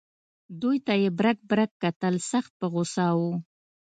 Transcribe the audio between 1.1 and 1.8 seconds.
برګ برګ